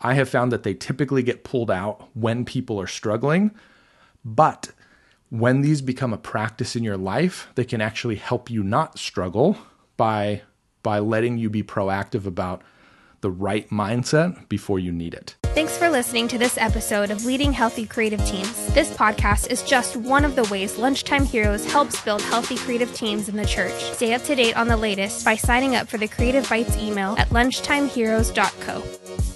I 0.00 0.14
have 0.14 0.28
found 0.28 0.52
that 0.52 0.62
they 0.62 0.74
typically 0.74 1.22
get 1.22 1.44
pulled 1.44 1.70
out 1.70 2.08
when 2.14 2.44
people 2.44 2.80
are 2.80 2.86
struggling, 2.86 3.50
but 4.24 4.72
when 5.30 5.60
these 5.60 5.80
become 5.80 6.12
a 6.12 6.18
practice 6.18 6.76
in 6.76 6.82
your 6.82 6.96
life, 6.96 7.48
they 7.54 7.64
can 7.64 7.80
actually 7.80 8.16
help 8.16 8.50
you 8.50 8.62
not 8.62 8.98
struggle 8.98 9.56
by 9.96 10.42
by 10.82 10.98
letting 10.98 11.36
you 11.36 11.50
be 11.50 11.62
proactive 11.62 12.24
about 12.24 12.62
the 13.20 13.30
right 13.30 13.68
mindset 13.68 14.48
before 14.48 14.78
you 14.78 14.90
need 14.90 15.12
it. 15.12 15.36
Thanks 15.52 15.76
for 15.76 15.90
listening 15.90 16.28
to 16.28 16.38
this 16.38 16.56
episode 16.58 17.10
of 17.10 17.24
Leading 17.24 17.52
Healthy 17.52 17.86
Creative 17.86 18.24
Teams. 18.24 18.72
This 18.72 18.92
podcast 18.92 19.50
is 19.50 19.64
just 19.64 19.96
one 19.96 20.24
of 20.24 20.36
the 20.36 20.44
ways 20.44 20.78
Lunchtime 20.78 21.24
Heroes 21.24 21.70
helps 21.70 22.00
build 22.02 22.22
healthy 22.22 22.56
creative 22.56 22.94
teams 22.94 23.28
in 23.28 23.36
the 23.36 23.44
church. 23.44 23.74
Stay 23.92 24.14
up 24.14 24.22
to 24.24 24.36
date 24.36 24.56
on 24.56 24.68
the 24.68 24.76
latest 24.76 25.24
by 25.24 25.34
signing 25.34 25.74
up 25.74 25.88
for 25.88 25.98
the 25.98 26.06
Creative 26.06 26.48
Bites 26.48 26.76
email 26.76 27.16
at 27.18 27.30
lunchtimeheroes.co. 27.30 29.29